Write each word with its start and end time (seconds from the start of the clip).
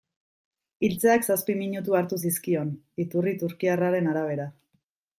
Hiltzeak 0.87 1.27
zazpi 1.33 1.57
minutu 1.59 1.97
hartu 2.01 2.21
zizkion, 2.23 2.75
iturri 3.07 3.37
turkiarraren 3.45 4.15
arabera. 4.15 4.53